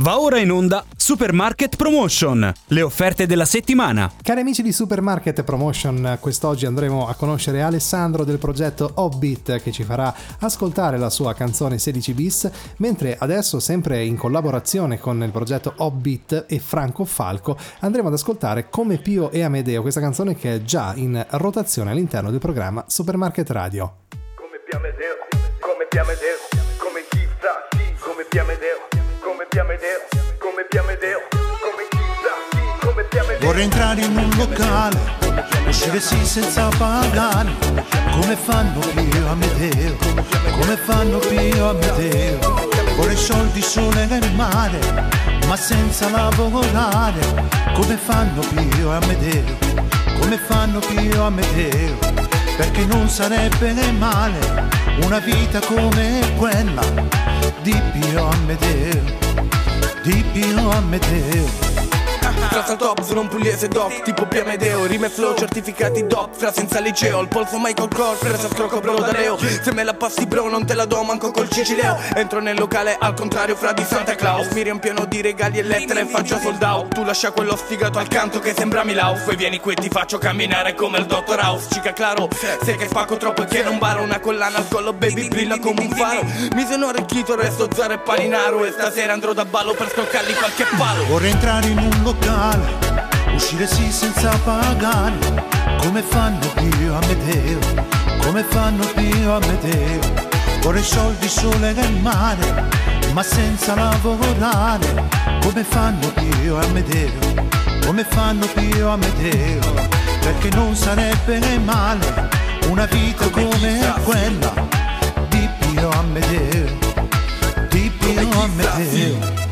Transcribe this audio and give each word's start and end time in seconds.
Va 0.00 0.20
ora 0.20 0.38
in 0.38 0.50
onda 0.50 0.84
Supermarket 0.94 1.74
Promotion, 1.76 2.52
le 2.66 2.82
offerte 2.82 3.26
della 3.26 3.46
settimana. 3.46 4.12
Cari 4.22 4.40
amici 4.40 4.60
di 4.60 4.70
Supermarket 4.70 5.42
Promotion, 5.42 6.18
quest'oggi 6.20 6.66
andremo 6.66 7.08
a 7.08 7.14
conoscere 7.14 7.62
Alessandro 7.62 8.22
del 8.24 8.36
progetto 8.36 8.90
Hobbit 8.96 9.62
che 9.62 9.72
ci 9.72 9.84
farà 9.84 10.14
ascoltare 10.40 10.98
la 10.98 11.08
sua 11.08 11.32
canzone 11.32 11.78
16 11.78 12.12
bis, 12.12 12.50
mentre 12.76 13.16
adesso 13.18 13.58
sempre 13.58 14.04
in 14.04 14.18
collaborazione 14.18 14.98
con 14.98 15.22
il 15.22 15.30
progetto 15.30 15.72
Hobbit 15.78 16.44
e 16.46 16.58
Franco 16.58 17.06
Falco 17.06 17.56
andremo 17.80 18.08
ad 18.08 18.14
ascoltare 18.14 18.68
Come 18.68 18.98
Pio 18.98 19.30
e 19.30 19.42
Amedeo, 19.42 19.80
questa 19.80 20.00
canzone 20.00 20.36
che 20.36 20.56
è 20.56 20.62
già 20.62 20.92
in 20.94 21.24
rotazione 21.30 21.92
all'interno 21.92 22.30
del 22.30 22.40
programma 22.40 22.84
Supermarket 22.86 23.48
Radio. 23.48 23.94
Come 24.34 24.60
Pio 24.68 24.76
Amedeo, 24.76 25.14
come 25.58 25.86
Pio 25.88 26.02
Amedeo, 26.02 26.36
come 26.76 27.00
chissà, 27.08 27.66
sì, 27.70 27.94
come 27.98 28.26
Pio 28.28 28.42
Amedeo 28.42 28.75
Vorrei 33.56 33.72
entrare 33.72 34.02
in 34.02 34.14
un 34.14 34.30
locale, 34.36 35.00
uscire 35.66 35.98
sì 35.98 36.26
senza 36.26 36.68
pagare, 36.76 37.48
come 38.10 38.36
fanno 38.36 38.80
Pio 38.80 39.28
Amedeo, 39.30 39.96
come 40.58 40.76
fanno 40.76 41.16
Pio 41.16 41.70
Amedeo. 41.70 42.68
Vorrei 42.96 43.16
soldi 43.16 43.62
sole 43.62 44.04
nel 44.08 44.30
mare, 44.34 44.78
ma 45.46 45.56
senza 45.56 46.10
lavorare, 46.10 47.48
come 47.72 47.96
fanno 47.96 48.42
Pio 48.42 48.92
Amedeo, 48.92 49.56
come 50.20 50.36
fanno 50.36 50.78
Pio 50.80 51.24
Amedeo, 51.24 51.96
perché 52.58 52.84
non 52.84 53.08
sarebbe 53.08 53.72
male 53.92 54.68
una 55.00 55.18
vita 55.18 55.60
come 55.60 56.20
quella 56.36 56.82
di 57.62 57.82
Pio 57.92 58.28
Amedeo, 58.28 59.02
di 60.02 60.22
Pio 60.30 60.70
Amedeo. 60.72 61.65
Frasa 62.56 62.72
al 62.72 62.78
top, 62.78 63.02
sono 63.02 63.20
un 63.20 63.28
pugliese 63.28 63.68
doc 63.68 64.00
Tipo 64.00 64.24
Piamedeo, 64.24 64.86
rime 64.86 65.10
flow, 65.10 65.34
certificati 65.36 66.06
doc 66.06 66.34
Fra 66.34 66.50
senza 66.50 66.80
liceo, 66.80 67.20
il 67.20 67.28
polso 67.28 67.58
Michael 67.58 67.90
Kors 67.92 68.18
Presa 68.18 68.48
scrocco 68.48 68.80
bro 68.80 68.94
da 68.94 69.12
Leo. 69.12 69.36
Se 69.36 69.72
me 69.74 69.84
la 69.84 69.92
passi 69.92 70.26
bro 70.26 70.48
non 70.48 70.64
te 70.64 70.72
la 70.72 70.86
do 70.86 71.02
manco 71.02 71.30
col 71.30 71.50
cicileo. 71.50 71.98
Entro 72.14 72.40
nel 72.40 72.58
locale 72.58 72.96
al 72.98 73.12
contrario 73.12 73.56
fra 73.56 73.72
di 73.72 73.84
Santa 73.84 74.14
Claus. 74.14 74.48
Mi 74.52 74.62
riempiono 74.62 75.04
di 75.04 75.20
regali 75.20 75.58
e 75.58 75.62
lettere 75.62 76.00
e 76.00 76.06
faccio 76.06 76.38
sold 76.38 76.62
out 76.62 76.94
Tu 76.94 77.04
lascia 77.04 77.30
quello 77.30 77.56
sfigato 77.56 77.98
al 77.98 78.08
canto 78.08 78.38
che 78.38 78.54
sembra 78.56 78.84
Milau. 78.84 79.16
Poi 79.22 79.36
vieni 79.36 79.60
qui 79.60 79.72
e 79.72 79.74
ti 79.74 79.88
faccio 79.90 80.16
camminare 80.16 80.74
come 80.74 80.98
il 80.98 81.04
Dottor 81.04 81.38
House. 81.38 81.68
Cica 81.70 81.92
claro, 81.92 82.28
sai 82.62 82.76
che 82.76 82.86
spacco 82.86 83.18
troppo 83.18 83.42
e 83.42 83.46
che 83.46 83.62
non 83.62 83.78
baro. 83.78 84.02
Una 84.02 84.18
collana 84.18 84.56
al 84.56 84.68
collo 84.68 84.94
baby 84.94 85.28
brilla 85.28 85.58
come 85.58 85.82
un 85.82 85.90
faro. 85.90 86.22
Mi 86.54 86.64
sono 86.66 86.88
arricchito, 86.88 87.34
resto 87.34 87.68
zero 87.74 87.92
e 87.92 87.98
paninaro 87.98 88.64
E 88.64 88.70
stasera 88.70 89.12
andrò 89.12 89.34
da 89.34 89.44
ballo 89.44 89.74
per 89.74 89.90
scoccargli 89.90 90.32
qualche 90.34 90.64
palo. 90.76 91.04
Vorrei 91.04 91.32
entrare 91.32 91.66
in 91.66 91.78
un 91.78 92.02
locale, 92.02 92.45
uscire 93.34 93.66
sì 93.66 93.90
senza 93.90 94.30
pagare, 94.44 95.16
come 95.78 96.02
fanno 96.02 96.46
Pio 96.54 96.94
Amedeo, 96.94 97.58
come 98.22 98.42
fanno 98.42 98.84
Pio 98.94 99.36
Amedeo. 99.36 100.34
Vorrei 100.62 100.82
soldi 100.82 101.28
sole 101.28 101.72
nel 101.72 101.92
mare, 102.00 102.64
ma 103.12 103.22
senza 103.22 103.74
lavorare, 103.74 105.04
come 105.42 105.62
fanno 105.62 106.08
Pio 106.12 106.58
Amedeo, 106.60 107.44
come 107.84 108.04
fanno 108.08 108.46
Pio 108.46 108.88
Amedeo. 108.88 109.74
Perché 110.20 110.48
non 110.56 110.74
sarebbe 110.74 111.38
male 111.58 112.28
una 112.68 112.86
vita 112.86 113.28
come 113.30 113.94
quella 114.02 114.52
di 115.28 115.48
Pio 115.60 115.88
Amedeo, 115.90 116.78
di 117.70 117.92
Pio 117.96 118.42
Amedeo. 118.42 119.45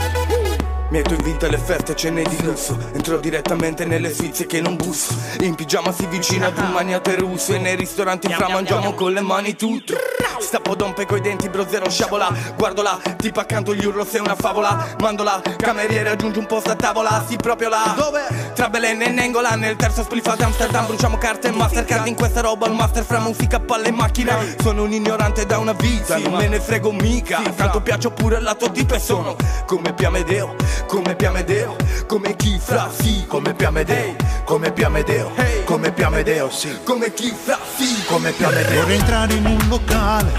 Metto 0.95 1.14
in 1.14 1.23
vita 1.25 1.48
le 1.48 1.59
feste, 1.59 1.97
cene 1.97 2.23
di 2.23 2.41
lusso 2.45 2.78
Entro 2.92 3.19
direttamente 3.19 3.84
nelle 3.84 4.14
sfizie 4.14 4.47
che 4.47 4.61
non 4.61 4.77
busso. 4.77 5.12
In 5.41 5.56
pigiama 5.56 5.91
si 5.91 6.06
vicina 6.06 6.47
ad 6.47 6.56
un 6.56 6.70
maniate 6.70 7.16
russo. 7.16 7.53
E 7.53 7.59
nei 7.59 7.75
ristoranti 7.75 8.32
fra 8.32 8.49
mangiamo 8.49 8.94
con 8.94 9.12
le 9.12 9.21
mani 9.21 9.56
tutto 9.56 9.94
Stappo 10.38 10.75
dompe 10.77 11.04
coi 11.06 11.21
denti, 11.21 11.49
bro 11.49 11.66
zero 11.69 11.91
sciabola. 11.91 12.33
Guardo 12.56 12.83
là, 12.83 13.00
tipo 13.16 13.41
accanto 13.41 13.75
gli 13.75 13.84
urlo 13.84 14.04
sei 14.04 14.21
una 14.21 14.37
favola. 14.37 14.94
Mando 15.00 15.25
la 15.25 15.41
cameriere, 15.56 16.10
aggiunge 16.10 16.38
un 16.38 16.47
posto 16.47 16.71
a 16.71 16.77
tavola. 16.77 17.25
Sì, 17.27 17.37
proprio 17.37 17.71
là. 17.71 17.94
Dove? 17.97 18.53
Tra 18.54 18.69
Belen 18.69 19.03
e 19.03 19.09
Nengola 19.09 19.50
Nel 19.56 19.75
terzo 19.75 20.04
spliff 20.04 20.27
ad 20.27 20.43
Amsterdam. 20.43 20.87
Bruciamo 20.87 21.19
carte 21.19 21.49
e 21.49 21.50
Mastercard 21.50 22.06
In 22.06 22.15
questa 22.15 22.41
roba. 22.41 22.66
Il 22.66 22.75
master 22.75 23.04
fra 23.04 23.19
musica, 23.19 23.59
palle 23.59 23.88
e 23.88 23.93
macchina. 23.93 24.38
Sono 24.60 24.84
un 24.84 24.93
ignorante 24.93 25.44
da 25.44 25.59
una 25.59 25.72
vita. 25.72 26.19
Non 26.19 26.34
me 26.34 26.47
ne 26.47 26.60
frego 26.60 26.93
mica. 26.93 27.43
Tanto 27.56 27.81
piaccio 27.81 28.10
pure 28.10 28.37
al 28.37 28.43
lato 28.43 28.69
di 28.69 28.87
sono 28.99 29.34
Come 29.66 29.93
Piamedeo 29.93 30.54
come 30.87 31.15
Piamedeo, 31.15 31.77
come 32.06 32.37
chi 32.37 32.59
fra 32.59 32.91
sì, 32.91 33.25
come 33.27 33.55
Piamedeo, 33.55 34.17
come 34.45 34.72
Piamedeo, 34.72 35.33
come 35.65 35.93
Piamedeo, 35.93 36.50
sì, 36.50 36.78
come 36.84 37.12
chi 37.12 37.33
fra 37.33 37.59
sì, 37.77 38.05
come 38.06 38.31
Piamedeo. 38.33 38.81
Vorrei 38.81 38.99
entrare 38.99 39.34
in 39.34 39.47
un 39.47 39.59
locale, 39.69 40.33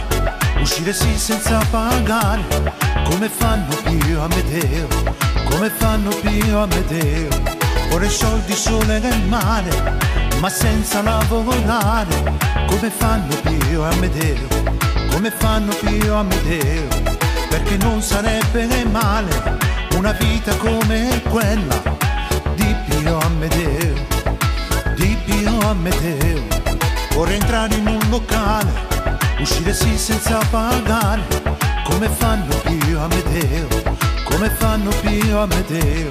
uscire 0.60 0.94
sì 0.94 1.18
senza 1.18 1.60
pagare, 1.70 2.44
come 3.10 3.30
fanno 3.30 3.76
Pio 3.84 4.22
Amedeo, 4.22 4.88
come 5.50 5.70
fanno 5.70 6.10
Pio 6.22 6.64
Amedeo. 6.64 7.54
Vorrei 7.90 8.10
soldi 8.10 8.54
sole 8.54 9.00
nel 9.00 9.22
mare, 9.28 9.98
ma 10.40 10.50
senza 10.50 11.02
lavorare, 11.02 12.38
come 12.68 12.90
fanno 12.90 13.36
Pio 13.42 13.84
Amedeo, 13.84 14.48
come 15.12 15.32
fanno 15.32 15.74
Pio 15.76 16.16
Amedeo, 16.16 16.88
perché 17.50 17.78
non 17.78 18.02
sarebbe 18.02 18.66
male 18.86 19.65
una 19.96 20.12
vita 20.12 20.56
come 20.58 21.22
quella 21.30 21.82
di 22.56 22.76
Pio 22.88 23.18
Amedeo, 23.20 23.94
di 24.96 25.18
Pio 25.26 25.60
Amedeo. 25.70 26.44
Vorrei 27.14 27.40
entrare 27.40 27.76
in 27.76 27.88
un 27.88 28.00
locale, 28.10 28.72
uscire 29.40 29.74
sì 29.74 29.98
senza 29.98 30.40
pagare, 30.50 31.22
come 31.84 32.10
fanno 32.10 32.56
Pio 32.58 33.02
Amedeo, 33.02 33.68
come 34.26 34.50
fanno 34.50 34.92
Pio 35.02 35.42
Amedeo. 35.42 36.10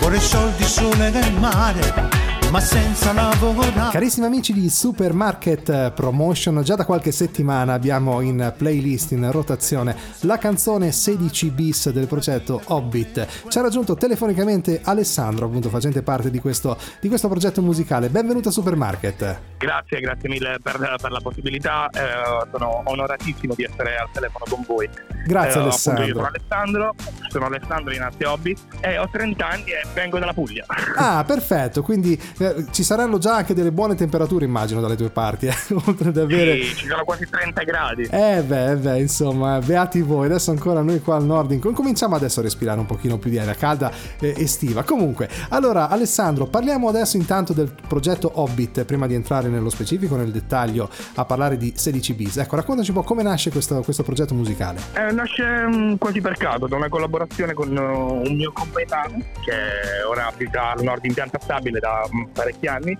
Vorrei 0.00 0.20
soldi 0.20 0.64
sole 0.64 1.10
nel 1.10 1.32
mare, 1.32 2.08
ma 2.50 2.60
senza 2.60 3.12
lavorare. 3.12 3.90
Carissimi 3.90 4.26
amici 4.26 4.52
di 4.52 4.68
Supermarket 4.68 5.92
Promotion, 5.92 6.62
già 6.62 6.74
da 6.76 6.84
qualche 6.84 7.10
settimana 7.10 7.72
abbiamo 7.72 8.20
in 8.20 8.52
playlist 8.56 9.12
in 9.12 9.30
rotazione 9.30 9.96
la 10.20 10.38
canzone 10.38 10.92
16 10.92 11.50
bis 11.50 11.90
del 11.90 12.06
progetto 12.06 12.60
Hobbit. 12.66 13.48
Ci 13.48 13.58
ha 13.58 13.62
raggiunto 13.62 13.94
telefonicamente 13.94 14.80
Alessandro, 14.84 15.46
appunto 15.46 15.68
facente 15.68 16.02
parte 16.02 16.30
di 16.30 16.38
questo, 16.38 16.76
di 17.00 17.08
questo 17.08 17.28
progetto 17.28 17.62
musicale. 17.62 18.08
Benvenuto 18.08 18.48
a 18.48 18.52
Supermarket. 18.52 19.40
Grazie, 19.58 20.00
grazie 20.00 20.28
mille 20.28 20.58
per, 20.62 20.96
per 21.00 21.10
la 21.10 21.20
possibilità. 21.20 21.88
Eh, 21.90 22.46
sono 22.52 22.82
onoratissimo 22.84 23.54
di 23.54 23.64
essere 23.64 23.96
al 23.96 24.08
telefono 24.12 24.44
con 24.48 24.64
voi. 24.66 25.15
Grazie 25.26 25.60
Eh, 25.60 25.62
Alessandro. 25.64 26.04
io 26.04 26.14
sono 26.14 26.26
Alessandro, 26.26 26.94
sono 27.28 27.46
Alessandro 27.46 27.92
in 27.94 28.00
arte 28.02 28.24
Hobbit 28.26 28.58
e 28.80 28.98
ho 28.98 29.08
30 29.10 29.46
anni 29.48 29.70
e 29.70 29.84
vengo 29.94 30.18
dalla 30.18 30.32
Puglia. 30.32 30.64
Ah, 30.98 31.24
perfetto, 31.24 31.82
quindi 31.82 32.18
eh, 32.38 32.66
ci 32.70 32.82
saranno 32.82 33.18
già 33.18 33.36
anche 33.36 33.54
delle 33.54 33.70
buone 33.70 33.94
temperature, 33.94 34.44
immagino, 34.44 34.80
dalle 34.80 34.96
tue 34.96 35.10
parti, 35.10 35.46
eh, 35.46 35.54
oltre 35.86 36.08
ad 36.08 36.16
avere... 36.16 36.62
Sì, 36.62 36.74
ci 36.74 36.86
sono 36.88 37.04
quasi 37.04 37.28
30 37.28 37.62
gradi. 37.64 38.02
Eh 38.10 38.42
beh, 38.42 38.70
eh 38.70 38.76
beh, 38.76 38.98
insomma, 39.00 39.58
beati 39.58 40.00
voi. 40.00 40.26
Adesso 40.26 40.50
ancora 40.52 40.80
noi 40.82 41.00
qua 41.00 41.16
al 41.16 41.24
nord 41.24 41.50
in- 41.52 41.60
cominciamo 41.60 42.14
adesso 42.16 42.40
a 42.40 42.42
respirare 42.44 42.78
un 42.80 42.86
pochino 42.86 43.18
più 43.18 43.30
di 43.30 43.38
aria 43.38 43.54
calda 43.54 43.90
e 44.18 44.34
estiva. 44.38 44.82
Comunque, 44.84 45.28
allora 45.50 45.88
Alessandro, 45.88 46.46
parliamo 46.46 46.88
adesso 46.88 47.16
intanto 47.16 47.52
del 47.52 47.72
progetto 47.86 48.30
Hobbit, 48.34 48.84
prima 48.84 49.06
di 49.06 49.14
entrare 49.14 49.48
nello 49.48 49.68
specifico, 49.70 50.16
nel 50.16 50.30
dettaglio, 50.30 50.88
a 51.16 51.24
parlare 51.24 51.56
di 51.56 51.72
16 51.76 52.14
bis. 52.14 52.36
Ecco, 52.38 52.56
raccontaci 52.56 52.90
un 52.90 52.96
po' 52.96 53.02
come 53.02 53.22
nasce 53.22 53.50
questo, 53.50 53.82
questo 53.82 54.02
progetto 54.02 54.34
musicale. 54.34 54.80
Eh, 54.94 55.12
nasce 55.16 55.66
mm, 55.66 55.94
quasi 55.94 56.20
per 56.20 56.36
caso 56.36 56.66
da 56.66 56.76
una 56.76 56.88
collaborazione 56.88 57.54
con 57.54 57.74
uh, 57.74 58.28
un 58.28 58.36
mio 58.36 58.52
compaesano 58.52 59.18
che 59.44 60.04
ora 60.06 60.26
abita 60.26 60.72
al 60.72 60.82
nord 60.82 61.04
in 61.06 61.14
pianta 61.14 61.38
stabile 61.40 61.80
da 61.80 62.06
mm, 62.14 62.24
parecchi 62.32 62.66
anni. 62.66 62.96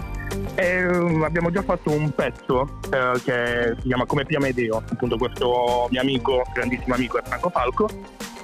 E 0.54 0.86
um, 0.86 1.22
abbiamo 1.22 1.50
già 1.50 1.62
fatto 1.62 1.90
un 1.90 2.10
pezzo 2.10 2.80
eh, 2.90 3.20
che 3.22 3.74
si 3.80 3.86
chiama 3.86 4.06
Come 4.06 4.24
Piamedeo, 4.24 4.82
appunto 4.90 5.16
questo 5.16 5.86
mio 5.90 6.00
amico, 6.00 6.42
grandissimo 6.52 6.94
amico 6.94 7.18
è 7.18 7.22
Franco 7.22 7.50
Falco. 7.50 7.88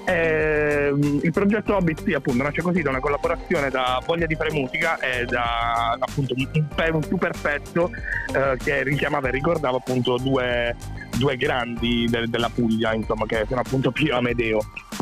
E, 0.05 0.91
mm, 0.93 1.19
il 1.23 1.33
progetto 1.33 1.75
Hobbit 1.75 2.13
appunto 2.15 2.43
nasce 2.43 2.61
così 2.61 2.83
da 2.83 2.91
una 2.91 3.01
collaborazione 3.01 3.71
da 3.71 4.01
voglia 4.05 4.27
di 4.27 4.35
fare 4.35 4.53
musica 4.53 4.99
e 4.99 5.25
da 5.25 5.97
appunto 5.99 6.35
un 6.37 7.03
super 7.03 7.33
pezzo 7.41 7.91
eh, 8.35 8.57
che 8.63 8.83
richiamava 8.83 9.29
e 9.29 9.31
ricordava 9.31 9.77
appunto 9.79 10.17
due, 10.19 10.75
due 11.19 11.37
grandi 11.37 12.07
del- 12.09 12.29
della 12.29 12.49
Puglia 12.49 12.93
insomma 12.95 13.27
che 13.27 13.45
sono 13.49 13.61
appunto 13.61 13.91
Pio 13.91 14.17
Amedeo 14.17 14.59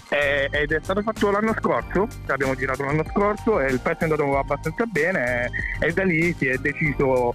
E- 0.09 0.49
ed 0.51 0.73
è 0.73 0.81
stato 0.83 1.03
fatto 1.03 1.31
l'anno 1.31 1.55
scorso 1.59 2.07
l'abbiamo 2.27 2.55
girato 2.57 2.83
l'anno 2.85 3.05
scorso 3.05 3.61
e 3.61 3.71
il 3.71 3.79
pezzo 3.81 4.01
è 4.01 4.05
andato 4.11 4.37
abbastanza 4.39 4.85
bene 4.87 5.51
e, 5.81 5.87
e 5.89 5.93
da 5.93 6.03
lì 6.05 6.35
si 6.37 6.47
è 6.47 6.57
deciso 6.57 7.35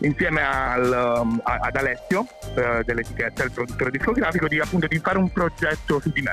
insieme 0.00 0.42
al, 0.42 1.20
um, 1.22 1.40
a- 1.44 1.58
ad 1.62 1.76
Alessio 1.76 2.26
eh, 2.56 2.82
dell'etichetta, 2.84 3.44
il 3.44 3.50
produttore 3.52 3.90
discografico, 3.90 4.48
di, 4.48 4.58
appunto 4.58 4.86
di 4.86 4.98
fare 4.98 5.18
un 5.18 5.30
progetto 5.30 6.00
su 6.00 6.10
di 6.10 6.22
me. 6.22 6.32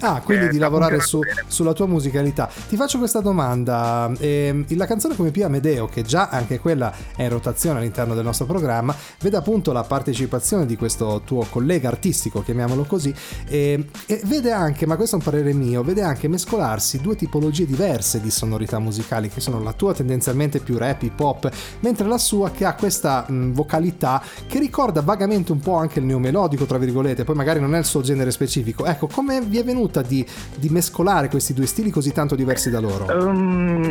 Ah, 0.00 0.20
quindi 0.24 0.46
Eh, 0.46 0.48
di 0.50 0.58
lavorare 0.58 1.00
su- 1.00 1.20
sulla 1.48 1.72
tua 1.72 1.86
musicalità. 1.86 2.48
Ti 2.68 2.76
faccio 2.76 2.98
questa 2.98 3.20
domanda. 3.20 4.10
ehm, 4.18 4.64
la 4.76 4.86
canzone 4.86 5.16
come 5.16 5.30
Pia 5.30 5.46
Amedeo, 5.46 5.86
che 5.86 6.02
già 6.02 6.28
anche 6.28 6.58
quella 6.60 6.92
è 7.16 7.22
in 7.24 7.28
rotazione 7.30 7.78
all'interno 7.80 8.14
del 8.14 8.24
nostro 8.24 8.46
programma, 8.46 8.94
vede 9.20 9.36
appunto 9.36 9.72
la 9.72 9.82
partecipazione 9.82 10.66
di 10.66 10.76
questo 10.76 11.22
tuo 11.24 11.44
collega 11.50 11.88
artistico, 11.88 12.42
chiamiamolo 12.42 12.84
così, 12.84 13.12
ehm, 13.48 13.84
e 14.06 14.20
vede 14.24 14.52
anche, 14.52 14.86
ma 14.86 14.96
questo 14.96 15.16
è 15.16 15.18
un 15.18 15.24
parere 15.24 15.52
mio, 15.52 15.82
vede 15.82 16.02
anche 16.02 16.28
mescolarsi 16.28 17.00
due 17.00 17.16
tipologie 17.16 17.66
diverse 17.66 18.20
di 18.20 18.30
sonorità 18.30 18.78
musicali, 18.78 19.28
che 19.28 19.40
sono 19.40 19.60
la 19.62 19.72
tua 19.72 19.94
tendenzialmente 19.94 20.60
più 20.60 20.76
rap, 20.78 21.02
hip 21.02 21.18
hop, 21.18 21.50
mentre 21.80 22.06
la 22.06 22.18
sua 22.18 22.50
che 22.50 22.64
ha 22.64 22.74
questa 22.74 23.24
mh, 23.28 23.52
vocalità 23.52 24.22
che 24.46 24.58
ricorda 24.58 25.00
vagamente 25.02 25.52
un 25.52 25.58
po' 25.60 25.74
anche 25.74 25.98
il 25.98 26.04
neomelodico, 26.04 26.64
tra 26.66 26.78
virgolette, 26.78 27.24
poi 27.24 27.34
magari 27.34 27.60
non 27.60 27.74
è 27.74 27.78
il 27.78 27.84
suo 27.84 28.00
genere 28.00 28.30
specifico. 28.30 28.84
Ecco, 28.86 29.08
come 29.08 29.40
vi 29.40 29.58
è 29.58 29.64
venuta 29.88 30.02
di, 30.02 30.24
di 30.56 30.68
mescolare 30.68 31.28
questi 31.28 31.54
due 31.54 31.66
stili 31.66 31.90
così 31.90 32.12
tanto 32.12 32.34
diversi 32.34 32.70
da 32.70 32.80
loro? 32.80 33.06
Um, 33.10 33.84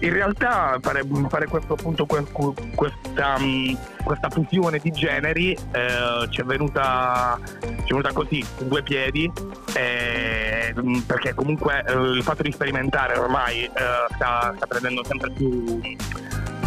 in 0.00 0.12
realtà 0.12 0.78
fare, 0.80 1.02
fare 1.28 1.46
questo 1.46 1.74
appunto 1.74 2.04
que- 2.06 2.26
que- 2.32 2.52
questa, 2.74 3.38
mm, 3.38 3.74
questa 4.04 4.28
fusione 4.28 4.78
di 4.78 4.90
generi 4.90 5.52
eh, 5.52 6.26
ci 6.30 6.40
è 6.40 6.44
venuta 6.44 7.38
ci 7.60 7.66
è 7.66 7.90
venuta 7.90 8.12
così 8.12 8.44
su 8.56 8.66
due 8.66 8.82
piedi 8.82 9.30
eh, 9.74 10.74
mm, 10.78 11.00
perché 11.00 11.34
comunque 11.34 11.84
eh, 11.86 11.92
il 11.92 12.22
fatto 12.22 12.42
di 12.42 12.50
sperimentare 12.50 13.18
ormai 13.18 13.64
eh, 13.64 13.70
sta, 14.14 14.52
sta 14.56 14.66
prendendo 14.66 15.04
sempre 15.04 15.30
più 15.30 15.80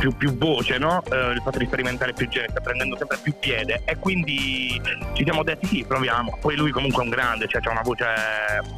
più, 0.03 0.15
più 0.17 0.37
voce, 0.37 0.77
no? 0.77 1.01
Eh, 1.09 1.31
il 1.31 1.41
fatto 1.41 1.59
di 1.59 1.65
sperimentare 1.65 2.11
più 2.11 2.27
generi 2.27 2.51
sta 2.51 2.59
prendendo 2.59 2.97
sempre 2.97 3.17
più 3.21 3.33
piede 3.39 3.83
e 3.85 3.95
quindi 3.97 4.81
ci 5.13 5.23
siamo 5.23 5.43
detti 5.43 5.65
sì, 5.67 5.85
proviamo. 5.87 6.37
Poi 6.41 6.57
lui 6.57 6.71
comunque 6.71 7.01
è 7.03 7.05
un 7.05 7.09
grande, 7.11 7.47
cioè 7.47 7.61
c'ha 7.61 7.71
una 7.71 7.81
voce 7.83 8.05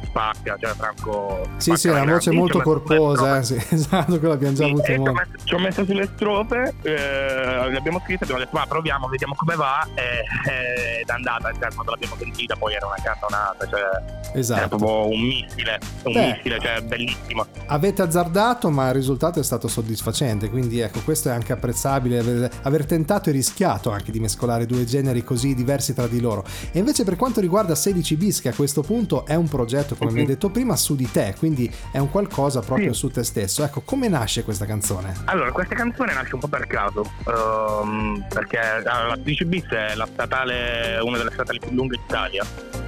spacca, 0.04 0.56
cioè 0.60 0.72
Franco... 0.74 1.42
Sì, 1.56 1.72
sì, 1.72 1.88
spacca 1.88 2.02
una 2.02 2.12
voce 2.12 2.30
molto 2.30 2.60
corposa, 2.60 3.38
eh, 3.38 3.42
sì, 3.42 3.54
esatto, 3.74 4.18
quello 4.20 4.34
abbiamo 4.34 4.54
già 4.54 4.64
Sì, 4.66 4.70
avuto 4.70 4.82
e 4.86 4.86
ci, 4.86 4.92
ho 4.92 4.98
modo. 4.98 5.12
messo, 5.12 5.30
ci 5.44 5.54
ho 5.54 5.58
messo 5.58 5.84
sulle 5.84 6.06
strofe, 6.14 6.74
eh, 6.82 7.70
le 7.70 7.76
abbiamo 7.76 7.98
scritte, 8.04 8.22
abbiamo 8.22 8.40
detto 8.42 8.56
ma 8.56 8.66
proviamo, 8.66 9.08
vediamo 9.08 9.34
come 9.34 9.56
va 9.56 9.84
e- 9.94 10.22
ed 11.00 11.08
è 11.08 11.12
andata, 11.12 11.50
cioè, 11.52 11.72
quando 11.74 11.90
l'abbiamo 11.90 12.14
sentita 12.18 12.54
poi 12.54 12.74
era 12.74 12.86
una 12.86 12.96
cantonata, 13.02 13.66
cioè 13.66 13.80
era 13.80 14.02
Esatto. 14.32 14.76
proprio 14.76 15.08
un 15.08 15.20
missile, 15.22 15.78
un 16.04 16.12
Beh. 16.12 16.32
missile, 16.34 16.60
cioè 16.60 16.80
bellissimo. 16.82 17.46
Avete 17.66 18.02
azzardato, 18.02 18.70
ma 18.70 18.86
il 18.88 18.94
risultato 18.94 19.40
è 19.40 19.42
stato 19.42 19.66
soddisfacente, 19.66 20.50
quindi 20.50 20.78
ecco, 20.80 21.00
questo 21.00 21.14
è 21.24 21.30
anche 21.30 21.52
apprezzabile, 21.52 22.18
aver, 22.18 22.50
aver 22.62 22.84
tentato 22.86 23.28
e 23.30 23.32
rischiato 23.32 23.90
anche 23.90 24.12
di 24.12 24.20
mescolare 24.20 24.66
due 24.66 24.84
generi 24.84 25.24
così 25.24 25.54
diversi 25.54 25.94
tra 25.94 26.06
di 26.06 26.20
loro. 26.20 26.44
E 26.72 26.78
invece 26.78 27.04
per 27.04 27.16
quanto 27.16 27.40
riguarda 27.40 27.74
16 27.74 28.16
bis, 28.16 28.40
che 28.40 28.48
a 28.50 28.54
questo 28.54 28.82
punto 28.82 29.24
è 29.26 29.34
un 29.34 29.48
progetto, 29.48 29.94
come 29.96 30.12
mi 30.12 30.20
hai 30.20 30.26
detto 30.26 30.50
prima, 30.50 30.76
su 30.76 30.94
di 30.94 31.10
te, 31.10 31.34
quindi 31.38 31.72
è 31.90 31.98
un 31.98 32.10
qualcosa 32.10 32.60
proprio 32.60 32.92
Sì. 32.92 32.98
su 32.98 33.08
te 33.10 33.22
stesso. 33.24 33.64
Ecco, 33.64 33.80
come 33.82 34.08
nasce 34.08 34.42
questa 34.44 34.66
canzone? 34.66 35.14
Allora, 35.24 35.50
questa 35.52 35.74
canzone 35.74 36.12
nasce 36.12 36.34
un 36.34 36.40
po' 36.40 36.48
per 36.48 36.66
caso, 36.66 37.10
ehm, 37.26 38.26
perché 38.28 38.58
la 38.84 39.16
12 39.16 39.44
bis 39.44 39.64
è 39.66 39.94
la 39.94 40.06
statale, 40.12 40.98
una 41.02 41.16
delle 41.16 41.30
statali 41.32 41.58
più 41.58 41.70
lunghe 41.72 41.96
d'Italia, 41.96 42.44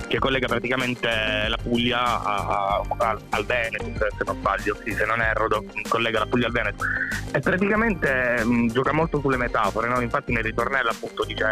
che 0.08 0.19
collega 0.19 0.46
praticamente 0.46 1.08
la 1.49 1.56
Puglia 1.62 2.00
a- 2.22 2.81
a- 2.99 3.19
al, 3.31 3.44
Veneto, 3.44 3.84
se 4.16 4.25
non 4.25 4.37
sbaglio, 4.37 4.76
sì, 4.82 4.93
se 4.94 5.05
non 5.05 5.20
erro, 5.20 5.49
collega 5.88 6.20
la 6.20 6.26
Puglia 6.26 6.46
al 6.46 6.52
Veneto. 6.52 6.84
E 7.31 7.40
praticamente 7.40 8.43
mh, 8.43 8.69
gioca 8.69 8.93
molto 8.93 9.20
sulle 9.20 9.37
metafore, 9.37 9.87
no? 9.88 10.00
infatti 10.00 10.32
nel 10.32 10.43
ritornello 10.43 10.88
appunto 10.88 11.25
dice 11.25 11.44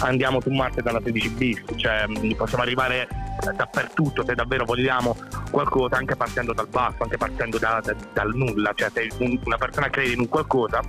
andiamo 0.00 0.40
su 0.40 0.50
Marte 0.50 0.82
dalla 0.82 1.00
16 1.02 1.28
bis, 1.30 1.62
cioè 1.76 2.06
mh, 2.08 2.34
possiamo 2.34 2.64
arrivare 2.64 3.06
dappertutto 3.54 4.24
se 4.24 4.34
davvero 4.34 4.64
vogliamo 4.64 5.16
qualcosa, 5.50 5.96
anche 5.96 6.16
partendo 6.16 6.52
dal 6.52 6.66
basso, 6.68 7.02
anche 7.04 7.16
partendo 7.16 7.58
da- 7.58 7.80
da- 7.84 7.94
dal 8.12 8.34
nulla, 8.34 8.72
cioè 8.74 8.90
se 8.92 9.08
un- 9.18 9.38
una 9.44 9.58
persona 9.58 9.88
crede 9.90 10.12
in 10.12 10.20
un 10.20 10.28
qualcosa 10.28 10.80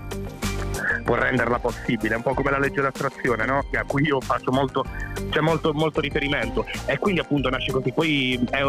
può 1.03 1.15
renderla 1.15 1.59
possibile, 1.59 2.15
un 2.15 2.21
po' 2.21 2.33
come 2.33 2.51
la 2.51 2.59
legge 2.59 2.81
d'attrazione, 2.81 3.45
no? 3.45 3.59
A 3.73 3.83
cui 3.85 4.03
io 4.03 4.19
faccio 4.21 4.51
molto, 4.51 4.85
c'è 5.29 5.39
molto, 5.39 5.73
molto 5.73 5.99
riferimento 6.01 6.65
e 6.85 6.97
quindi 6.97 7.19
appunto 7.21 7.49
nasce 7.49 7.71
così, 7.71 7.91
poi 7.91 8.39
è 8.49 8.61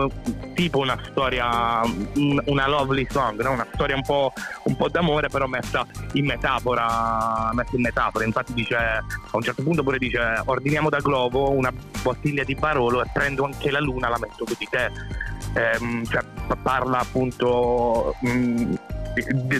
tipo 0.55 0.79
una 0.79 0.99
storia, 1.11 1.81
un- 2.17 2.43
una 2.47 2.69
lovely 2.69 3.07
song, 3.09 3.41
no? 3.43 3.53
una 3.53 3.67
storia 3.73 3.95
un 3.97 4.03
po', 4.03 4.33
un 4.65 4.77
po' 4.77 4.89
d'amore 4.89 5.29
però 5.29 5.47
messa 5.47 5.87
in 6.13 6.27
metafora, 6.27 7.51
messa 7.53 7.75
in 7.77 7.83
metafora, 7.83 8.25
infatti 8.25 8.53
dice, 8.55 8.75
a 8.77 9.05
un 9.33 9.43
certo 9.43 9.63
punto 9.63 9.83
pure 9.83 9.99
dice 9.99 10.19
ordiniamo 10.45 10.89
da 10.89 10.99
Globo 10.99 11.51
una 11.51 11.73
bottiglia 12.03 12.45
di 12.45 12.55
Barolo 12.55 13.03
e 13.03 13.07
prendo 13.13 13.45
anche 13.45 13.71
la 13.71 13.81
luna, 13.81 14.09
la 14.09 14.19
metto 14.19 14.47
su 14.47 14.55
di 14.59 14.67
te, 14.69 14.91
Ehm, 15.55 16.05
cioè 16.05 16.23
parla 16.63 16.99
appunto 16.99 18.15
mh, 18.21 18.29
di- 18.55 18.79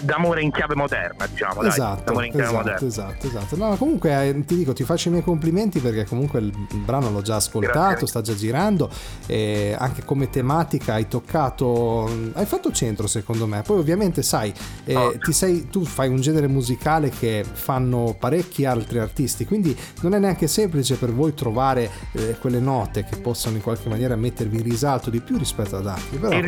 d'amore 0.03 0.41
in 0.41 0.51
chiave 0.51 0.75
moderna, 0.75 1.25
diciamo. 1.27 1.61
dai, 1.61 1.69
Esatto, 1.69 2.03
d'amore 2.05 2.25
in 2.27 2.31
chiave 2.31 2.47
esatto, 2.47 2.63
moderna. 2.63 2.87
esatto, 2.87 3.27
esatto. 3.27 3.55
No, 3.57 3.75
comunque 3.77 4.27
eh, 4.29 4.45
ti 4.45 4.55
dico, 4.55 4.73
ti 4.73 4.83
faccio 4.83 5.07
i 5.09 5.11
miei 5.11 5.23
complimenti 5.23 5.79
perché 5.79 6.05
comunque 6.05 6.39
il 6.39 6.53
brano 6.83 7.09
l'ho 7.09 7.21
già 7.21 7.35
ascoltato, 7.37 7.79
Grazie. 7.89 8.07
sta 8.07 8.21
già 8.21 8.33
girando 8.35 8.89
e 9.25 9.75
anche 9.77 10.03
come 10.05 10.29
tematica 10.29 10.93
hai 10.93 11.07
toccato, 11.07 12.09
hai 12.33 12.45
fatto 12.45 12.71
centro 12.71 13.07
secondo 13.07 13.47
me. 13.47 13.61
Poi 13.61 13.79
ovviamente 13.79 14.21
sai, 14.21 14.53
eh, 14.85 14.95
Oh. 14.95 15.17
ti 15.17 15.31
sei, 15.31 15.69
tu 15.69 15.85
fai 15.85 16.09
un 16.09 16.19
genere 16.19 16.47
musicale 16.47 17.09
che 17.09 17.45
fanno 17.49 18.15
parecchi 18.19 18.65
altri 18.65 18.99
artisti, 18.99 19.45
quindi 19.45 19.75
non 20.01 20.13
è 20.13 20.19
neanche 20.19 20.47
semplice 20.47 20.95
per 20.95 21.13
voi 21.13 21.33
trovare 21.33 21.89
eh, 22.13 22.37
quelle 22.39 22.59
note 22.59 23.03
che 23.05 23.17
possano 23.17 23.55
in 23.55 23.61
qualche 23.61 23.87
maniera 23.89 24.15
mettervi 24.15 24.57
in 24.57 24.63
risalto 24.63 25.09
di 25.09 25.21
più 25.21 25.37
rispetto 25.37 25.77
ad 25.77 25.87
altri. 25.87 26.17
Però, 26.17 26.39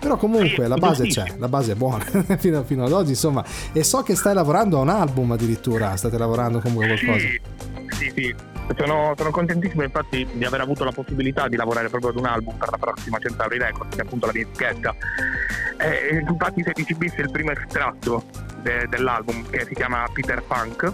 però 0.00 0.16
comunque 0.16 0.66
la 0.66 0.76
base 0.76 1.06
c'è, 1.06 1.34
la 1.38 1.48
base 1.48 1.72
è 1.72 1.74
buona 1.74 2.04
fino, 2.38 2.59
fino 2.64 2.84
ad 2.84 2.92
oggi 2.92 3.10
insomma 3.10 3.44
e 3.72 3.82
so 3.82 4.02
che 4.02 4.14
stai 4.16 4.34
lavorando 4.34 4.78
a 4.78 4.80
un 4.80 4.88
album 4.88 5.32
addirittura 5.32 5.96
state 5.96 6.16
lavorando 6.18 6.60
comunque 6.60 6.92
a 6.92 6.98
qualcosa 6.98 7.18
Sì, 7.18 7.40
sì, 7.90 8.12
sì. 8.14 8.34
Sono, 8.76 9.14
sono 9.16 9.30
contentissimo 9.30 9.82
infatti 9.82 10.24
di 10.32 10.44
aver 10.44 10.60
avuto 10.60 10.84
la 10.84 10.92
possibilità 10.92 11.48
di 11.48 11.56
lavorare 11.56 11.88
proprio 11.88 12.10
ad 12.10 12.16
un 12.16 12.26
album 12.26 12.56
per 12.56 12.70
la 12.70 12.78
prossima 12.78 13.18
Centauri 13.18 13.58
Records, 13.58 13.96
che 13.96 14.02
è 14.02 14.04
appunto 14.04 14.26
la 14.26 14.32
mia 14.32 14.42
etichetta. 14.42 14.94
Eh, 15.78 16.24
infatti 16.28 16.62
16 16.62 16.94
bis 16.94 17.14
è 17.14 17.20
il 17.22 17.32
primo 17.32 17.50
estratto 17.50 18.22
de- 18.62 18.86
dell'album 18.88 19.48
che 19.50 19.64
si 19.66 19.74
chiama 19.74 20.04
Peter 20.12 20.40
Punk. 20.42 20.92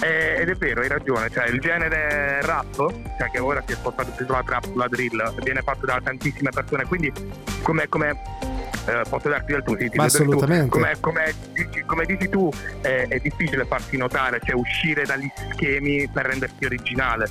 Ed 0.00 0.48
è 0.48 0.54
vero, 0.54 0.82
hai 0.82 0.88
ragione, 0.88 1.28
cioè 1.30 1.48
il 1.48 1.58
genere 1.58 2.40
rap, 2.42 2.76
cioè 3.18 3.28
che 3.32 3.40
ora 3.40 3.60
si 3.66 3.72
è 3.72 3.74
spostato 3.74 4.12
più 4.12 4.24
sulla 4.24 4.44
trap, 4.44 4.66
sulla 4.66 4.86
drill, 4.86 5.34
viene 5.42 5.62
fatto 5.62 5.84
da 5.84 6.00
tantissime 6.00 6.50
persone, 6.50 6.84
quindi 6.84 7.12
come, 7.62 7.88
come 7.88 8.20
eh, 8.88 9.02
posso 9.08 9.28
darti 9.28 9.52
del 9.52 9.62
tuo 9.62 9.76
tu. 9.76 10.00
assolutamente. 10.00 10.68
come, 10.68 10.96
come 11.00 11.34
dici, 11.52 11.82
come 11.84 12.06
dici 12.06 12.28
tu 12.28 12.50
eh, 12.82 13.06
è 13.06 13.18
difficile 13.18 13.66
farsi 13.66 13.96
notare, 13.96 14.40
cioè 14.42 14.54
uscire 14.54 15.04
dagli 15.04 15.30
schemi 15.52 16.08
per 16.08 16.26
rendersi 16.26 16.64
originale. 16.64 17.26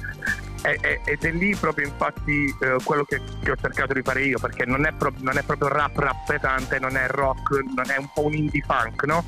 Ed 0.74 1.24
è 1.24 1.31
lì 1.31 1.55
proprio 1.55 1.88
infatti 1.88 2.53
eh, 2.59 2.75
quello 2.83 3.05
che, 3.05 3.21
che 3.41 3.51
ho 3.51 3.55
cercato 3.55 3.93
di 3.93 4.01
fare 4.01 4.24
io, 4.24 4.38
perché 4.38 4.65
non 4.65 4.86
è, 4.86 4.91
pro- 4.91 5.13
non 5.19 5.38
è 5.38 5.43
proprio 5.43 5.69
rap 5.69 5.97
rap 5.97 6.25
pesante, 6.25 6.77
non 6.79 6.97
è 6.97 7.07
rock, 7.07 7.63
non 7.74 7.89
è 7.89 7.97
un 7.97 8.09
po' 8.13 8.25
un 8.25 8.33
indie 8.33 8.62
funk, 8.67 9.03
no? 9.03 9.24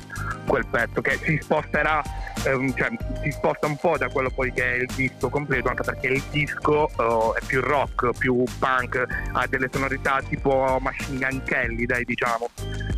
Quel 0.46 0.66
pezzo 0.66 1.00
che 1.00 1.18
si 1.22 1.38
sposterà, 1.40 2.02
ehm, 2.44 2.74
cioè 2.74 2.90
si 3.22 3.30
sposta 3.30 3.66
un 3.66 3.76
po' 3.76 3.96
da 3.96 4.08
quello 4.10 4.28
poi 4.30 4.52
che 4.52 4.62
è 4.62 4.74
il 4.76 4.90
disco 4.94 5.30
completo, 5.30 5.68
anche 5.70 5.82
perché 5.82 6.08
il 6.08 6.22
disco 6.30 6.88
eh, 6.88 7.40
è 7.40 7.44
più 7.46 7.62
rock, 7.62 8.10
più 8.18 8.44
punk, 8.58 9.02
ha 9.32 9.46
delle 9.46 9.70
sonorità 9.72 10.20
tipo 10.28 10.78
Machine 10.80 11.18
Gun 11.18 11.42
Kelly, 11.44 11.86
dai 11.86 12.04
diciamo, 12.04 12.50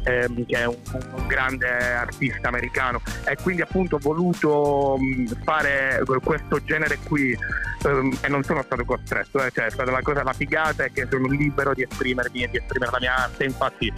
ehm, 0.05 0.47
che 0.47 0.57
è 0.59 0.65
un, 0.65 0.77
un 1.15 1.27
grande 1.29 1.69
artista 1.69 2.49
americano 2.49 3.01
e 3.25 3.37
quindi 3.41 3.63
appunto 3.63 3.97
ho 3.97 4.01
voluto 4.01 4.97
mh, 4.99 5.43
fare 5.45 6.03
questo 6.23 6.63
genere 6.65 6.99
qui 7.05 7.37
ehm, 7.85 8.19
e 8.23 8.29
non 8.29 8.43
sono 8.43 8.63
stato 8.63 8.85
costretto, 8.85 9.43
eh, 9.45 9.51
cioè 9.51 9.67
è 9.67 9.71
stata 9.71 9.91
la 9.91 10.03
cosa, 10.03 10.23
la 10.23 10.33
figata 10.33 10.85
è 10.85 10.93
che 10.93 11.07
sono 11.11 11.27
libero 11.29 11.75
di 11.75 11.83
esprimermi 11.83 12.43
e 12.43 12.49
di 12.49 12.57
esprimere 12.59 12.93
la 12.93 12.99
mia 13.01 13.17
arte, 13.17 13.45
infatti 13.45 13.93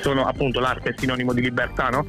sono 0.00 0.24
appunto 0.24 0.60
l'arte 0.60 0.90
è 0.90 0.94
sinonimo 0.96 1.32
di 1.32 1.40
libertà, 1.40 1.88
no? 1.88 2.06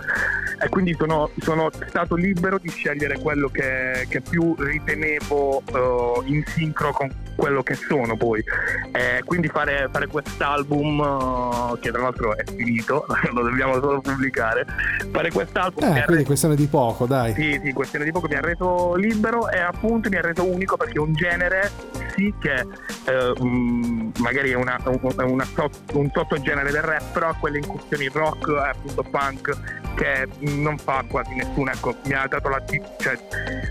E 0.64 0.70
quindi 0.70 0.96
sono, 0.98 1.30
sono 1.40 1.70
stato 1.88 2.16
libero 2.16 2.58
di 2.60 2.70
scegliere 2.70 3.20
quello 3.20 3.50
che, 3.50 4.06
che 4.10 4.22
più 4.22 4.56
ritenevo 4.58 5.64
eh, 5.66 6.22
in 6.26 6.44
sincro 6.46 6.92
con 6.92 7.10
quello 7.36 7.64
che 7.64 7.74
sono 7.74 8.16
poi. 8.16 8.44
E 8.92 9.24
quindi 9.26 9.48
fare, 9.48 9.90
fare 9.92 10.08
quest'album, 10.08 11.74
eh, 11.74 11.80
che 11.80 11.92
tra 11.92 12.02
l'altro 12.02 12.38
è 12.38 12.44
finito, 12.46 13.06
lo 13.34 13.42
dobbiamo 13.42 13.74
solo 13.80 14.02
pubblicare, 14.02 14.66
fare 15.12 15.32
quest'album 15.32 15.84
eh, 15.84 16.04
quindi 16.06 16.12
reso- 16.12 16.26
questone 16.26 16.56
di 16.56 16.68
poco 16.68 17.06
dai 17.06 17.34
sì, 17.34 17.60
sì, 17.64 17.74
questione 17.74 18.06
di 18.06 18.12
poco 18.12 18.28
mi 18.28 18.36
ha 18.36 18.42
reso 18.42 18.96
libero 18.96 19.50
e 19.50 19.60
appunto 19.60 20.10
mi 20.10 20.18
ha 20.18 20.22
reso 20.22 20.46
unico 20.46 20.78
perché 20.78 20.94
è 20.94 21.00
un 21.00 21.14
genere 21.14 21.72
sì 22.16 22.34
che 22.40 22.66
eh, 23.06 23.34
mm, 23.42 24.10
magari 24.20 24.52
è, 24.52 24.56
una, 24.56 24.78
un, 24.86 25.00
una 25.02 25.48
un 25.94 26.10
sottogenere 26.14 26.72
del 26.72 26.82
rap, 26.82 27.12
però 27.14 27.34
quelle 27.40 27.58
incursioni 27.58 28.08
rock 28.08 28.48
e 28.50 28.70
appunto 28.70 29.04
punk 29.04 29.81
che 29.96 30.28
non 30.40 30.78
fa 30.78 31.04
quasi 31.08 31.34
nessuno, 31.36 31.72
ecco, 31.72 31.96
mi 32.06 32.14
ha 32.14 32.26
dato 32.28 32.50
la 32.50 32.62
cioè, 32.98 33.18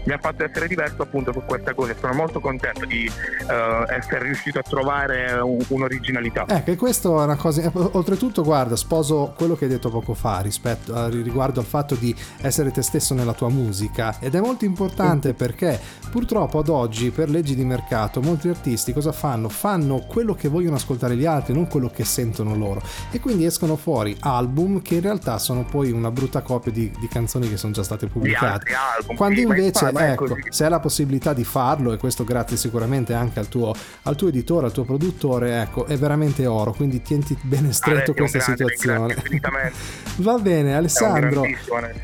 mi 0.05 0.12
ha 0.12 0.19
fatto 0.19 0.45
essere 0.45 0.67
diverso 0.69 1.03
appunto 1.03 1.33
su 1.33 1.43
questa 1.47 1.75
cosa. 1.75 1.95
Sono 1.99 2.15
molto 2.15 2.41
contento 2.41 2.85
di 2.85 3.05
eh, 3.07 3.95
essere 3.97 4.25
riuscito 4.25 4.59
a 4.59 4.62
trovare 4.62 5.33
un- 5.41 5.59
un'originalità. 5.69 6.45
Ecco, 6.49 6.71
e 6.71 6.77
questo 6.77 7.21
è 7.21 7.25
una 7.25 7.37
cosa. 7.37 7.62
eh, 7.62 7.71
Oltretutto, 7.75 8.43
guarda, 8.43 8.77
sposo 8.77 9.35
quello 9.37 9.55
che 9.55 9.65
hai 9.65 9.71
detto 9.71 9.91
poco 9.91 10.15
fa 10.15 10.41
rispetto, 10.41 10.95
a- 10.95 11.09
riguardo 11.09 11.61
al 11.61 11.67
fatto 11.67 11.95
di 11.95 12.15
essere 12.43 12.71
te 12.71 12.83
stesso 12.83 13.15
nella 13.15 13.33
tua 13.35 13.49
musica. 13.49 14.17
Ed 14.21 14.35
è 14.35 14.41
molto 14.41 14.65
importante 14.65 15.35
perché 15.35 15.79
purtroppo 16.11 16.59
ad 16.59 16.69
oggi, 16.69 17.11
per 17.11 17.29
leggi 17.29 17.55
di 17.55 17.65
mercato, 17.65 18.21
molti 18.21 18.49
artisti 18.49 18.93
cosa 18.93 19.12
fanno? 19.12 19.49
Fanno 19.49 20.00
quello 20.07 20.35
che 20.35 20.49
vogliono 20.49 20.77
ascoltare 20.77 21.17
gli 21.17 21.27
altri, 21.27 21.55
non 21.55 21.67
quello 21.69 21.89
che 21.89 22.05
sentono 22.05 22.55
loro. 22.55 22.81
E 23.11 23.21
quindi 23.21 23.45
escono 23.45 23.77
fuori 23.77 24.17
album 24.21 24.83
che 24.83 24.97
in 24.97 25.00
realtà 25.03 25.39
sono 25.39 25.65
poi 25.65 25.91
una 25.91 26.10
brutta 26.11 26.40
copia 26.43 26.73
di, 26.73 26.90
di 26.99 27.09
canzoni 27.09 27.49
che 27.49 27.57
sono 27.57 27.73
già 27.73 27.83
state 27.83 28.07
pubblicate. 28.07 28.73
album, 28.99 29.17
Quando 29.17 29.40
invece, 29.40 29.90
ecco, 29.95 30.37
se 30.49 30.64
hai 30.64 30.71
la 30.71 30.81
possibilità 30.81 31.33
di 31.33 31.45
farlo, 31.45 31.93
e 31.93 31.97
questo 31.97 32.25
grazie 32.25 32.57
sicuramente 32.57 33.14
anche 33.14 33.38
al 33.38 33.49
tuo, 33.49 33.75
al 34.02 34.17
tuo 34.17 34.29
editore, 34.29 34.67
al 34.67 34.73
tuo 34.73 34.85
produttore, 34.85 35.61
ecco, 35.62 35.87
è 35.87 35.97
veramente 35.97 36.47
oro. 36.47 36.73
Quindi 36.73 37.02
tienti 37.02 37.37
bene 37.43 37.73
stretto 37.73 38.12
Alessio, 38.12 38.14
questa 38.14 38.38
grande, 38.38 38.75
situazione. 38.75 39.14
grazie. 39.40 39.73
Va 40.23 40.38
bene, 40.38 40.75
Alessandro. 40.75 41.45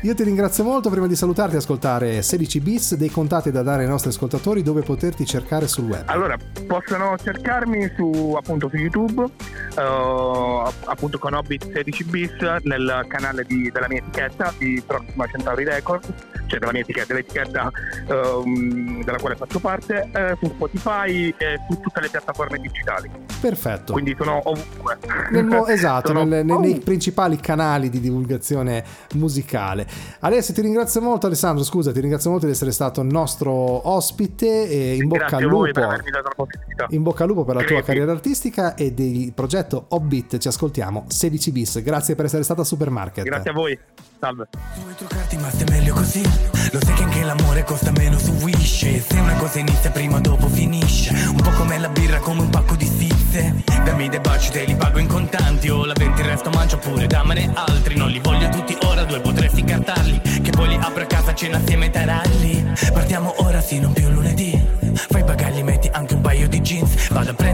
Io 0.01 0.15
ti 0.15 0.23
ringrazio 0.23 0.63
molto. 0.63 0.89
Prima 0.89 1.07
di 1.07 1.15
salutarti 1.15 1.55
ascoltare 1.55 2.21
16 2.21 2.59
bis, 2.61 2.95
dei 2.95 3.09
contatti 3.09 3.51
da 3.51 3.61
dare 3.61 3.83
ai 3.83 3.89
nostri 3.89 4.09
ascoltatori 4.09 4.63
dove 4.63 4.81
poterti 4.81 5.25
cercare 5.25 5.67
sul 5.67 5.85
web. 5.85 6.03
Allora, 6.05 6.37
possono 6.65 7.15
cercarmi 7.21 7.91
su, 7.95 8.35
appunto, 8.37 8.69
su 8.69 8.75
YouTube, 8.75 9.23
eh, 9.23 10.71
appunto 10.85 11.19
con 11.19 11.33
Hobbit 11.33 11.71
16 11.73 12.03
bis, 12.05 12.31
nel 12.63 13.05
canale 13.07 13.43
di- 13.43 13.69
della 13.71 13.87
mia 13.87 13.96
etichetta 13.97 14.53
di 14.57 14.81
Proxima 14.85 15.25
Centauri 15.27 15.63
Records, 15.63 16.07
cioè 16.47 16.59
della 16.59 16.71
mia 16.71 16.81
etichetta, 16.81 17.13
dell'etichetta 17.13 17.71
ehm, 18.07 19.03
della 19.03 19.17
quale 19.17 19.35
faccio 19.35 19.59
parte, 19.59 20.09
eh, 20.13 20.35
su 20.39 20.47
Spotify 20.47 21.33
e 21.37 21.59
su 21.69 21.79
tutte 21.79 22.01
le 22.01 22.09
piattaforme 22.09 22.57
digitali. 22.59 23.09
Perfetto. 23.39 23.93
Quindi 23.93 24.15
sono 24.17 24.41
ovunque. 24.43 24.97
Mo- 25.43 25.67
esatto, 25.67 26.07
Sono 26.07 26.19
nel- 26.19 26.29
nei, 26.29 26.43
nei 26.45 26.55
ovunque. 26.55 26.79
principali 26.81 27.37
canali 27.37 27.89
di 27.89 27.99
divulgazione 27.99 28.83
musicale. 29.13 29.85
Alessio, 30.19 30.53
ti 30.53 30.61
ringrazio 30.61 31.01
molto, 31.01 31.27
Alessandro. 31.27 31.63
Scusa, 31.63 31.91
ti 31.91 31.99
ringrazio 31.99 32.29
molto 32.31 32.45
di 32.45 32.51
essere 32.53 32.71
stato 32.71 33.03
nostro 33.03 33.51
ospite 33.51 34.67
e 34.69 34.95
in 34.95 35.07
bocca 35.07 35.27
Grazie 35.27 35.37
al 35.37 35.43
lupo. 35.43 35.81
avermi 35.81 36.09
dato 36.09 36.27
la 36.29 36.33
possibilità. 36.35 36.85
In 36.89 37.03
bocca 37.03 37.23
al 37.23 37.29
lupo 37.29 37.43
per 37.43 37.55
la 37.55 37.63
tua 37.63 37.81
carriera 37.83 38.11
artistica 38.11 38.75
e 38.75 38.91
del 38.93 39.31
progetto 39.33 39.85
Hobbit. 39.89 40.37
Ci 40.37 40.47
ascoltiamo 40.47 41.05
16 41.07 41.51
bis. 41.51 41.81
Grazie 41.83 42.15
per 42.15 42.25
essere 42.25 42.43
stata 42.43 42.61
a 42.61 42.65
Supermarket. 42.65 43.23
Grazie 43.23 43.49
a 43.51 43.53
voi. 43.53 43.77
Salve. 44.19 44.47
Vuoi 44.79 44.95
truccarti 44.95 45.37
ma 45.37 45.49
stai 45.49 45.67
meglio 45.69 45.93
così. 45.93 46.23
Lo 46.71 46.79
sai 46.83 46.93
che 46.95 47.03
anche 47.03 47.23
l'amore 47.23 47.63
costa 47.63 47.91
meno 47.91 48.17
su 48.17 48.31
Wish 48.41 49.05
Se 49.07 49.19
una 49.19 49.35
cosa 49.35 49.59
inizia 49.59 49.91
prima 49.91 50.17
o 50.17 50.19
dopo 50.19 50.47
finisce. 50.47 51.13
Un 51.13 51.41
po' 51.41 51.51
come 51.51 51.77
la 51.77 51.89
birra 51.89 52.19
come 52.19 52.41
un 52.41 52.49
pacco 52.49 52.75
di 52.75 52.85
stizze 52.85 53.63
Dammi 53.83 54.09
dei 54.09 54.19
baci 54.19 54.51
te 54.51 54.65
li 54.65 54.75
pago 54.75 54.99
in 54.99 55.07
contanti. 55.07 55.69
O 55.69 55.85
la 55.85 55.93
20 55.95 56.21
il 56.21 56.27
resto 56.27 56.49
mangio 56.49 56.77
pure 56.77 57.05
dammene 57.05 57.51
altri. 57.53 57.95
Non 57.95 58.09
li 58.09 58.19
voglio 58.19 58.49
tutti 58.49 58.75
ora 58.83 59.03
due 59.03 59.21
potresti 59.21 59.63
cartarli. 59.63 60.19
Che 60.19 60.49
poi 60.51 60.69
li 60.69 60.77
apro 60.81 61.03
a 61.03 61.05
casa 61.05 61.35
cena 61.35 61.57
assieme 61.57 61.85
ai 61.85 61.91
taralli. 61.91 62.73
Partiamo 62.91 63.35
ora 63.43 63.61
sì 63.61 63.79
non 63.79 63.93
più 63.93 64.09
lunedì. 64.09 64.59
Fai 64.93 65.23
bagagli 65.23 65.61
metti 65.61 65.89
anche 65.91 66.15
un 66.15 66.21
paio 66.21 66.47
di 66.47 66.59
jeans. 66.61 67.09
Vado 67.09 67.29
a 67.29 67.33
prendere 67.33 67.46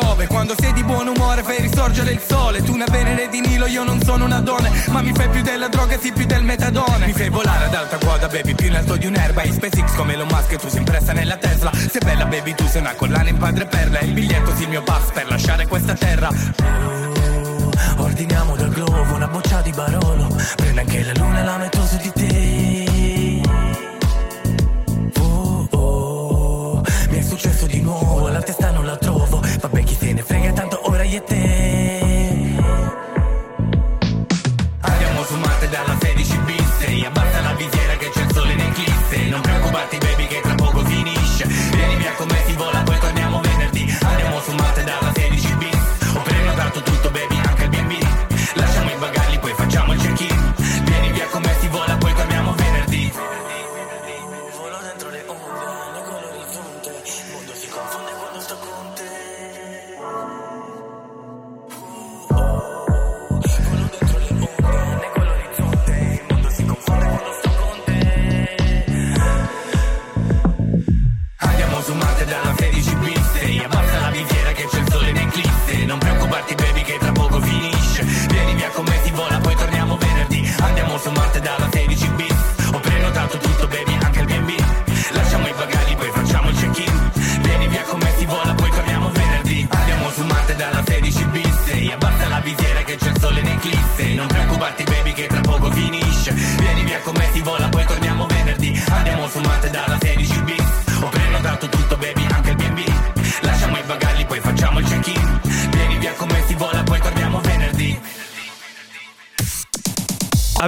Giove 0.00 0.28
Quando 0.28 0.54
sei 0.56 0.72
di 0.74 0.84
buon 0.84 1.08
umore 1.08 1.42
fai 1.42 1.60
risorgere 1.60 2.12
il 2.12 2.20
sole. 2.24 2.62
Tu 2.62 2.72
una 2.72 2.86
venere 2.88 3.28
di 3.28 3.40
Nilo, 3.40 3.66
io 3.66 3.82
non 3.82 4.00
sono 4.00 4.26
una 4.26 4.38
donna. 4.38 4.70
Ma 4.90 5.02
mi 5.02 5.12
fai 5.12 5.28
più 5.28 5.42
della 5.42 5.66
droga, 5.66 5.98
sì 5.98 6.12
più 6.12 6.24
del 6.24 6.44
metadone. 6.44 7.06
Mi 7.06 7.12
fai 7.12 7.28
volare 7.28 7.64
ad 7.64 7.74
alta 7.74 7.98
quota, 7.98 8.28
baby, 8.28 8.54
più 8.54 8.68
in 8.68 8.76
alto 8.76 8.94
di 8.94 9.06
un'erba. 9.06 9.42
In 9.42 9.54
SpaceX 9.54 9.96
come 9.96 10.12
Elon 10.12 10.28
Musk, 10.30 10.54
tu 10.54 10.68
sei 10.68 10.78
impressa 10.78 11.12
nella 11.12 11.36
Tesla. 11.36 11.72
Sei 11.74 12.00
bella, 12.04 12.26
baby, 12.26 12.54
tu 12.54 12.64
sei 12.68 12.80
una 12.80 12.94
collana 12.94 13.28
in 13.28 13.38
padre 13.38 13.66
perla. 13.66 13.98
Il 13.98 14.12
biglietto 14.12 14.54
sì 14.54 14.62
il 14.62 14.68
mio 14.68 14.82
pass 14.84 15.10
per 15.10 15.28
lasciare 15.28 15.66
questa 15.66 15.94
terra. 15.94 16.28
Oh, 16.28 18.02
Ordiniamo 18.04 18.54
dal 18.54 18.70
globo 18.70 19.14
una 19.14 19.26
boccia 19.26 19.60
di 19.62 19.72
Barolo. 19.72 20.28
Prendo 20.54 20.80
anche 20.80 21.02
la 21.02 21.12
luna 21.16 21.40
e 21.40 21.44
la 21.44 21.56
metto 21.56 21.84
su 21.84 21.96
di 21.96 22.12
te. 22.12 23.42
Oh, 25.18 25.66
oh, 25.72 26.82
mi 27.10 27.18
è 27.18 27.22
successo 27.22 27.66
di 27.66 27.80
nuovo, 27.80 28.28
la 28.28 28.42
testa 28.42 28.70
non 28.70 28.86
la 28.86 28.96
trovo. 28.96 29.27
Vabbè, 29.60 29.82
chi 29.82 29.94
se 29.94 30.12
ne 30.12 30.22
frega, 30.22 30.52
tanto 30.52 30.80
ora 30.88 31.02
io 31.02 31.18
e 31.18 31.24
te. 31.24 31.67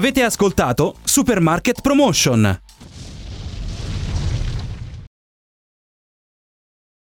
Avete 0.01 0.23
ascoltato 0.23 0.95
Supermarket 1.05 1.83
Promotion. 1.83 2.59